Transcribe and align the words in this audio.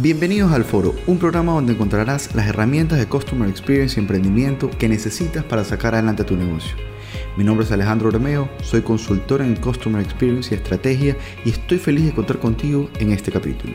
Bienvenidos 0.00 0.52
al 0.52 0.62
Foro, 0.62 0.94
un 1.08 1.18
programa 1.18 1.54
donde 1.54 1.72
encontrarás 1.72 2.32
las 2.36 2.46
herramientas 2.46 3.00
de 3.00 3.08
Customer 3.08 3.48
Experience 3.48 3.96
y 3.96 4.00
emprendimiento 4.00 4.70
que 4.70 4.88
necesitas 4.88 5.42
para 5.42 5.64
sacar 5.64 5.94
adelante 5.94 6.22
tu 6.22 6.36
negocio. 6.36 6.76
Mi 7.36 7.42
nombre 7.42 7.66
es 7.66 7.72
Alejandro 7.72 8.08
Romeo, 8.08 8.48
soy 8.62 8.82
consultor 8.82 9.42
en 9.42 9.56
Customer 9.56 10.00
Experience 10.00 10.54
y 10.54 10.58
Estrategia 10.58 11.16
y 11.44 11.50
estoy 11.50 11.78
feliz 11.78 12.04
de 12.04 12.14
contar 12.14 12.38
contigo 12.38 12.88
en 13.00 13.10
este 13.10 13.32
capítulo. 13.32 13.74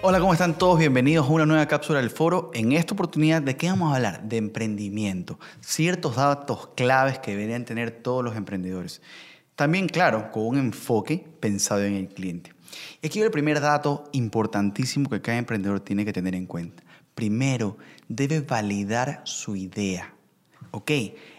Hola, 0.00 0.18
¿cómo 0.20 0.32
están 0.32 0.56
todos? 0.56 0.78
Bienvenidos 0.78 1.28
a 1.28 1.30
una 1.30 1.44
nueva 1.44 1.66
cápsula 1.66 2.00
del 2.00 2.08
foro. 2.08 2.50
En 2.54 2.72
esta 2.72 2.94
oportunidad, 2.94 3.42
¿de 3.42 3.58
qué 3.58 3.68
vamos 3.68 3.92
a 3.92 3.96
hablar? 3.96 4.22
De 4.22 4.38
emprendimiento. 4.38 5.38
Ciertos 5.60 6.16
datos 6.16 6.70
claves 6.74 7.18
que 7.18 7.32
deberían 7.32 7.66
tener 7.66 7.90
todos 7.90 8.24
los 8.24 8.36
emprendedores. 8.36 9.02
También, 9.62 9.86
claro, 9.86 10.32
con 10.32 10.44
un 10.44 10.58
enfoque 10.58 11.24
pensado 11.38 11.84
en 11.84 11.94
el 11.94 12.08
cliente. 12.08 12.52
Y 13.00 13.06
aquí 13.06 13.20
el 13.20 13.30
primer 13.30 13.60
dato 13.60 14.10
importantísimo 14.10 15.08
que 15.08 15.20
cada 15.20 15.38
emprendedor 15.38 15.78
tiene 15.78 16.04
que 16.04 16.12
tener 16.12 16.34
en 16.34 16.46
cuenta. 16.46 16.82
Primero, 17.14 17.78
debe 18.08 18.40
validar 18.40 19.20
su 19.22 19.54
idea. 19.54 20.14
¿Ok? 20.72 20.90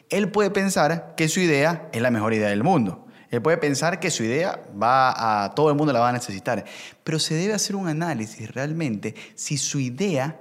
Él 0.09 0.31
puede 0.31 0.51
pensar 0.51 1.15
que 1.17 1.27
su 1.27 1.41
idea 1.41 1.89
es 1.91 2.01
la 2.01 2.11
mejor 2.11 2.33
idea 2.33 2.47
del 2.47 2.63
mundo 2.63 3.05
él 3.29 3.41
puede 3.41 3.57
pensar 3.57 3.99
que 3.99 4.09
su 4.09 4.23
idea 4.23 4.61
va 4.81 5.43
a 5.43 5.53
todo 5.53 5.69
el 5.69 5.75
mundo 5.75 5.91
la 5.91 5.99
va 5.99 6.09
a 6.09 6.13
necesitar, 6.13 6.63
pero 7.03 7.17
se 7.17 7.33
debe 7.33 7.53
hacer 7.55 7.75
un 7.75 7.87
análisis 7.87 8.49
realmente 8.51 9.15
si 9.33 9.57
su 9.57 9.79
idea 9.79 10.39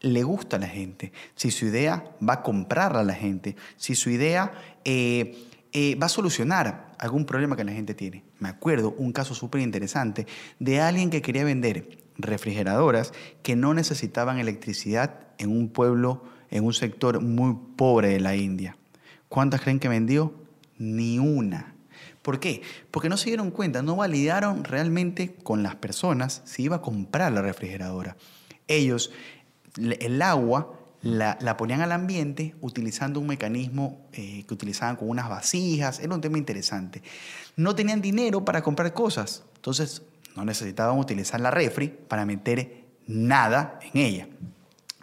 le 0.00 0.22
gusta 0.22 0.56
a 0.56 0.60
la 0.60 0.66
gente, 0.66 1.12
si 1.34 1.50
su 1.50 1.66
idea 1.66 2.04
va 2.26 2.34
a 2.34 2.42
comprarla 2.42 3.00
a 3.00 3.04
la 3.04 3.14
gente, 3.14 3.54
si 3.76 3.94
su 3.94 4.08
idea 4.08 4.50
eh, 4.82 5.36
eh, 5.78 5.94
va 5.94 6.06
a 6.06 6.08
solucionar 6.08 6.94
algún 6.98 7.26
problema 7.26 7.54
que 7.54 7.62
la 7.62 7.72
gente 7.72 7.94
tiene. 7.94 8.24
Me 8.38 8.48
acuerdo 8.48 8.94
un 8.96 9.12
caso 9.12 9.34
súper 9.34 9.60
interesante 9.60 10.26
de 10.58 10.80
alguien 10.80 11.10
que 11.10 11.20
quería 11.20 11.44
vender 11.44 11.98
refrigeradoras 12.16 13.12
que 13.42 13.56
no 13.56 13.74
necesitaban 13.74 14.38
electricidad 14.38 15.18
en 15.36 15.50
un 15.50 15.68
pueblo, 15.68 16.24
en 16.50 16.64
un 16.64 16.72
sector 16.72 17.20
muy 17.20 17.58
pobre 17.76 18.08
de 18.08 18.20
la 18.20 18.34
India. 18.34 18.78
¿Cuántas 19.28 19.60
creen 19.60 19.78
que 19.78 19.90
vendió? 19.90 20.32
Ni 20.78 21.18
una. 21.18 21.74
¿Por 22.22 22.40
qué? 22.40 22.62
Porque 22.90 23.10
no 23.10 23.18
se 23.18 23.28
dieron 23.28 23.50
cuenta, 23.50 23.82
no 23.82 23.96
validaron 23.96 24.64
realmente 24.64 25.34
con 25.34 25.62
las 25.62 25.74
personas 25.74 26.40
si 26.46 26.62
iba 26.62 26.76
a 26.76 26.80
comprar 26.80 27.32
la 27.32 27.42
refrigeradora. 27.42 28.16
Ellos, 28.66 29.12
el 29.76 30.22
agua 30.22 30.72
la, 31.06 31.56
ponían 31.56 31.82
al 31.82 31.92
ambiente 31.92 32.56
utilizando 32.60 33.20
un 33.20 33.26
mecanismo 33.28 34.06
eh, 34.12 34.44
que 34.46 34.54
utilizaban 34.54 34.96
con 34.96 35.08
unas 35.08 35.28
vasijas, 35.28 36.00
era 36.00 36.14
un 36.14 36.20
tema 36.20 36.38
interesante. 36.38 37.02
No 37.54 37.74
tenían 37.74 38.00
dinero 38.00 38.44
para 38.44 38.62
comprar 38.62 38.92
cosas, 38.92 39.44
entonces 39.54 40.02
no 40.34 40.44
necesitaban 40.44 40.98
utilizar 40.98 41.40
la 41.40 41.50
refri 41.50 41.88
para 41.88 42.26
meter 42.26 42.84
nada 43.06 43.78
en 43.92 44.00
ella, 44.00 44.28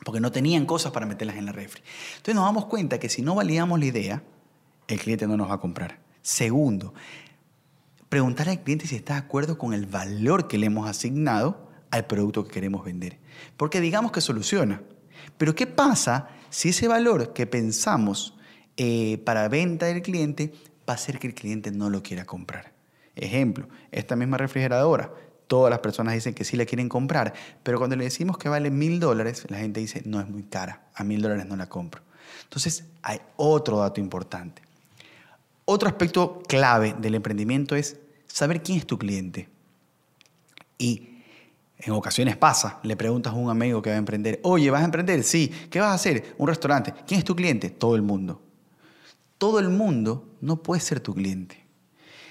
porque 0.03 0.19
no 0.19 0.31
tenían 0.31 0.65
cosas 0.65 0.91
para 0.91 1.05
meterlas 1.05 1.37
en 1.37 1.45
la 1.45 1.53
refri. 1.53 1.81
Entonces 2.17 2.35
nos 2.35 2.45
damos 2.45 2.65
cuenta 2.65 2.99
que 2.99 3.07
si 3.09 3.21
no 3.21 3.35
validamos 3.35 3.79
la 3.79 3.85
idea, 3.85 4.23
el 4.87 4.99
cliente 4.99 5.25
no 5.25 5.37
nos 5.37 5.49
va 5.49 5.55
a 5.55 5.59
comprar. 5.59 5.99
Segundo, 6.21 6.93
preguntar 8.09 8.49
al 8.49 8.61
cliente 8.61 8.87
si 8.87 8.95
está 8.95 9.13
de 9.13 9.19
acuerdo 9.19 9.57
con 9.57 9.73
el 9.73 9.85
valor 9.85 10.47
que 10.47 10.57
le 10.57 10.65
hemos 10.65 10.89
asignado 10.89 11.71
al 11.91 12.05
producto 12.07 12.43
que 12.43 12.51
queremos 12.51 12.83
vender. 12.83 13.19
Porque 13.55 13.79
digamos 13.79 14.11
que 14.11 14.19
soluciona. 14.19 14.81
Pero 15.37 15.55
¿qué 15.55 15.67
pasa 15.67 16.29
si 16.49 16.69
ese 16.69 16.87
valor 16.87 17.33
que 17.33 17.47
pensamos 17.47 18.35
eh, 18.77 19.19
para 19.25 19.47
venta 19.47 19.87
del 19.87 20.01
cliente 20.01 20.53
va 20.87 20.93
a 20.93 20.95
hacer 20.95 21.19
que 21.19 21.27
el 21.27 21.33
cliente 21.33 21.71
no 21.71 21.89
lo 21.89 22.03
quiera 22.03 22.25
comprar? 22.25 22.73
Ejemplo, 23.15 23.67
esta 23.91 24.15
misma 24.15 24.37
refrigeradora, 24.37 25.13
todas 25.47 25.69
las 25.69 25.79
personas 25.79 26.15
dicen 26.15 26.33
que 26.33 26.43
sí 26.43 26.57
la 26.57 26.65
quieren 26.65 26.89
comprar, 26.89 27.33
pero 27.61 27.77
cuando 27.77 27.95
le 27.95 28.05
decimos 28.05 28.37
que 28.37 28.49
vale 28.49 28.71
mil 28.71 28.99
dólares, 28.99 29.45
la 29.49 29.57
gente 29.57 29.79
dice, 29.79 30.01
no 30.05 30.19
es 30.19 30.27
muy 30.27 30.43
cara, 30.43 30.87
a 30.95 31.03
mil 31.03 31.21
dólares 31.21 31.45
no 31.45 31.55
la 31.55 31.69
compro. 31.69 32.01
Entonces, 32.43 32.85
hay 33.01 33.19
otro 33.35 33.79
dato 33.79 33.99
importante. 33.99 34.61
Otro 35.65 35.87
aspecto 35.87 36.41
clave 36.47 36.95
del 36.99 37.15
emprendimiento 37.15 37.75
es 37.75 37.97
saber 38.27 38.63
quién 38.63 38.79
es 38.79 38.87
tu 38.87 38.97
cliente. 38.97 39.47
Y 40.77 41.12
en 41.77 41.93
ocasiones 41.93 42.37
pasa, 42.37 42.79
le 42.83 42.95
preguntas 42.95 43.33
a 43.33 43.35
un 43.35 43.49
amigo 43.49 43.81
que 43.81 43.89
va 43.89 43.95
a 43.95 43.99
emprender, 43.99 44.39
oye, 44.43 44.69
¿vas 44.69 44.81
a 44.81 44.85
emprender? 44.85 45.23
Sí, 45.23 45.51
¿qué 45.69 45.79
vas 45.79 45.89
a 45.89 45.93
hacer? 45.93 46.35
Un 46.37 46.47
restaurante. 46.47 46.93
¿Quién 47.05 47.19
es 47.19 47.25
tu 47.25 47.35
cliente? 47.35 47.69
Todo 47.69 47.95
el 47.95 48.01
mundo. 48.01 48.41
Todo 49.37 49.59
el 49.59 49.69
mundo 49.69 50.29
no 50.39 50.63
puede 50.63 50.81
ser 50.81 50.99
tu 50.99 51.13
cliente. 51.13 51.65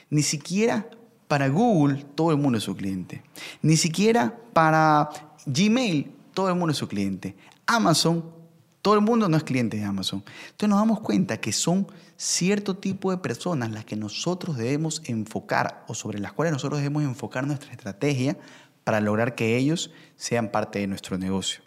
Ni 0.08 0.22
siquiera 0.22 0.88
para 1.28 1.48
Google 1.48 2.04
todo 2.14 2.30
el 2.30 2.38
mundo 2.38 2.58
es 2.58 2.64
su 2.64 2.76
cliente. 2.76 3.22
Ni 3.60 3.76
siquiera 3.76 4.38
para 4.52 5.10
Gmail 5.46 6.12
todo 6.32 6.48
el 6.48 6.54
mundo 6.54 6.72
es 6.72 6.78
su 6.78 6.88
cliente. 6.88 7.36
Amazon 7.66 8.42
todo 8.82 8.94
el 8.94 9.00
mundo 9.00 9.28
no 9.28 9.36
es 9.36 9.44
cliente 9.44 9.76
de 9.76 9.84
Amazon. 9.84 10.24
Entonces 10.50 10.68
nos 10.68 10.78
damos 10.80 11.00
cuenta 11.00 11.40
que 11.40 11.52
son 11.52 11.86
cierto 12.16 12.76
tipo 12.76 13.12
de 13.12 13.18
personas 13.18 13.70
las 13.70 13.84
que 13.84 13.94
nosotros 13.94 14.56
debemos 14.56 15.02
enfocar 15.04 15.84
o 15.86 15.94
sobre 15.94 16.18
las 16.18 16.32
cuales 16.32 16.52
nosotros 16.52 16.80
debemos 16.80 17.04
enfocar 17.04 17.46
nuestra 17.46 17.70
estrategia 17.70 18.36
para 18.84 19.00
lograr 19.00 19.34
que 19.34 19.56
ellos 19.56 19.90
sean 20.16 20.50
parte 20.50 20.78
de 20.78 20.86
nuestro 20.86 21.18
negocio. 21.18 21.62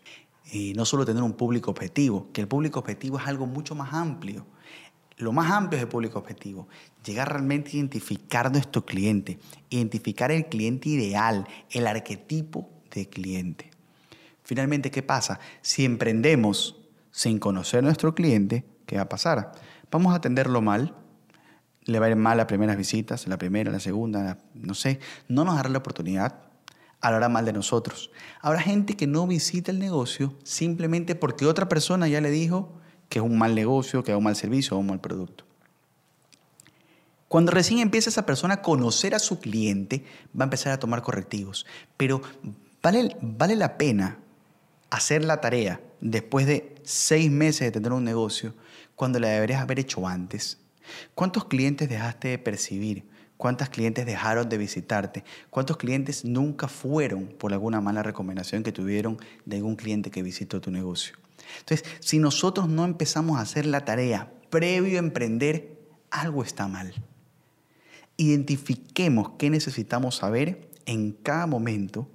Y 0.52 0.74
no 0.74 0.86
solo 0.86 1.06
tener 1.06 1.24
un 1.24 1.34
público 1.34 1.72
objetivo, 1.72 2.32
que 2.32 2.42
el 2.42 2.48
público 2.48 2.80
objetivo 2.80 3.18
es 3.18 3.28
algo 3.28 3.46
mucho 3.46 3.76
más 3.76 3.94
amplio. 3.94 4.46
Lo 5.18 5.32
más 5.32 5.52
amplio 5.52 5.78
es 5.78 5.84
el 5.84 5.90
público 5.90 6.20
objetivo. 6.20 6.68
Llegar 7.06 7.32
realmente 7.32 7.72
a 7.72 7.76
identificar 7.76 8.52
nuestro 8.52 8.86
cliente, 8.86 9.40
identificar 9.70 10.32
el 10.32 10.48
cliente 10.48 10.90
ideal, 10.90 11.48
el 11.70 11.88
arquetipo 11.88 12.70
de 12.94 13.08
cliente. 13.10 13.72
Finalmente, 14.44 14.92
¿qué 14.92 15.02
pasa? 15.02 15.40
Si 15.62 15.86
emprendemos 15.86 16.78
sin 17.12 17.40
conocer 17.40 17.80
a 17.80 17.84
nuestro 17.84 18.14
cliente, 18.14 18.66
¿qué 18.86 18.98
va 18.98 19.04
a 19.04 19.10
pasar? 19.10 19.54
Vamos 19.90 20.14
a 20.14 20.18
atenderlo 20.18 20.62
mal, 20.62 20.94
le 21.86 22.00
va 22.00 22.08
a 22.08 22.10
ir 22.10 22.16
mal 22.16 22.38
las 22.38 22.46
primeras 22.46 22.78
visitas, 22.78 23.28
la 23.28 23.38
primera, 23.38 23.72
la 23.72 23.80
segunda, 23.80 24.38
no 24.54 24.74
sé, 24.74 25.00
no 25.30 25.46
nos 25.46 25.56
dará 25.56 25.70
la 25.70 25.78
oportunidad, 25.78 26.42
hablará 27.02 27.30
mal 27.30 27.46
de 27.46 27.54
nosotros. 27.54 28.12
Habrá 28.42 28.62
gente 28.62 28.96
que 28.96 29.08
no 29.08 29.28
visita 29.28 29.72
el 29.72 29.80
negocio 29.80 30.34
simplemente 30.44 31.16
porque 31.16 31.46
otra 31.46 31.70
persona 31.70 32.08
ya 32.08 32.22
le 32.22 32.32
dijo 32.32 32.72
que 33.10 33.20
es 33.20 33.26
un 33.26 33.38
mal 33.38 33.56
negocio, 33.56 34.04
que 34.04 34.12
es 34.12 34.18
un 34.18 34.24
mal 34.24 34.36
servicio 34.36 34.76
o 34.76 34.80
un 34.80 34.88
mal 34.88 35.00
producto. 35.00 35.46
Cuando 37.28 37.52
recién 37.52 37.80
empieza 37.80 38.10
esa 38.10 38.26
persona 38.26 38.56
a 38.56 38.62
conocer 38.62 39.16
a 39.16 39.20
su 39.20 39.40
cliente, 39.40 40.06
va 40.40 40.44
a 40.44 40.46
empezar 40.46 40.72
a 40.72 40.80
tomar 40.80 41.02
correctivos. 41.02 41.66
Pero 41.98 42.22
vale, 42.82 43.18
vale 43.22 43.56
la 43.56 43.78
pena 43.78 44.20
hacer 44.90 45.26
la 45.26 45.42
tarea 45.42 45.82
después 46.02 46.46
de 46.46 46.76
seis 46.84 47.32
meses 47.32 47.62
de 47.62 47.72
tener 47.72 47.92
un 47.92 48.04
negocio 48.04 48.54
cuando 48.96 49.20
la 49.20 49.28
deberías 49.28 49.62
haber 49.62 49.80
hecho 49.80 50.08
antes? 50.08 50.60
¿Cuántos 51.14 51.46
clientes 51.46 51.90
dejaste 51.90 52.30
de 52.30 52.38
percibir? 52.38 53.06
¿Cuántos 53.38 53.70
clientes 53.70 54.06
dejaron 54.06 54.48
de 54.48 54.58
visitarte? 54.58 55.24
¿Cuántos 55.50 55.78
clientes 55.78 56.24
nunca 56.24 56.68
fueron 56.68 57.28
por 57.28 57.52
alguna 57.52 57.82
mala 57.82 58.02
recomendación 58.02 58.64
que 58.64 58.72
tuvieron 58.72 59.18
de 59.46 59.58
algún 59.58 59.76
cliente 59.76 60.10
que 60.10 60.24
visitó 60.24 60.62
tu 60.62 60.72
negocio? 60.72 61.16
Entonces, 61.60 61.86
si 62.00 62.20
nosotros 62.20 62.70
no 62.70 62.86
empezamos 62.86 63.38
a 63.38 63.42
hacer 63.42 63.66
la 63.66 63.84
tarea 63.84 64.32
previo 64.50 64.98
a 64.98 65.00
emprender, 65.00 65.78
algo 66.12 66.44
está 66.44 66.68
mal. 66.68 66.94
Identifiquemos 68.18 69.32
qué 69.38 69.50
necesitamos 69.50 70.16
saber 70.16 70.70
en 70.86 71.12
cada 71.12 71.46
momento 71.46 72.08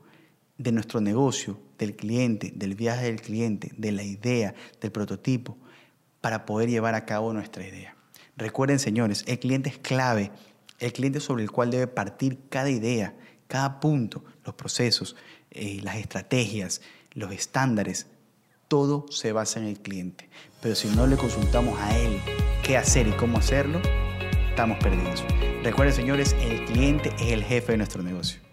de 0.56 0.72
nuestro 0.72 1.00
negocio, 1.00 1.60
del 1.78 1.96
cliente, 1.96 2.52
del 2.54 2.74
viaje 2.74 3.06
del 3.06 3.20
cliente, 3.20 3.72
de 3.76 3.92
la 3.92 4.02
idea, 4.02 4.54
del 4.80 4.92
prototipo, 4.92 5.58
para 6.20 6.46
poder 6.46 6.68
llevar 6.68 6.94
a 6.94 7.04
cabo 7.04 7.32
nuestra 7.32 7.66
idea. 7.66 7.96
Recuerden, 8.36 8.78
señores, 8.78 9.24
el 9.26 9.38
cliente 9.38 9.68
es 9.68 9.78
clave, 9.78 10.30
el 10.80 10.92
cliente 10.92 11.20
sobre 11.20 11.44
el 11.44 11.50
cual 11.50 11.70
debe 11.70 11.86
partir 11.86 12.40
cada 12.48 12.70
idea, 12.70 13.14
cada 13.46 13.80
punto, 13.80 14.24
los 14.44 14.54
procesos, 14.54 15.14
eh, 15.50 15.80
las 15.82 15.96
estrategias, 15.96 16.80
los 17.12 17.32
estándares, 17.32 18.06
todo 18.68 19.06
se 19.10 19.32
basa 19.32 19.60
en 19.60 19.66
el 19.66 19.80
cliente. 19.80 20.28
Pero 20.60 20.74
si 20.74 20.88
no 20.88 21.06
le 21.06 21.16
consultamos 21.16 21.78
a 21.80 21.96
él 21.98 22.20
qué 22.62 22.76
hacer 22.76 23.06
y 23.08 23.12
cómo 23.12 23.38
hacerlo, 23.38 23.80
estamos 24.48 24.78
perdidos. 24.78 25.24
Recuerden, 25.62 25.94
señores, 25.94 26.34
el 26.40 26.64
cliente 26.64 27.12
es 27.18 27.32
el 27.32 27.44
jefe 27.44 27.72
de 27.72 27.78
nuestro 27.78 28.02
negocio. 28.02 28.49